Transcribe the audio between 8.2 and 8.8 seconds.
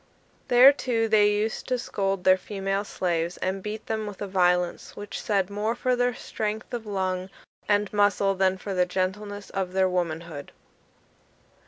than for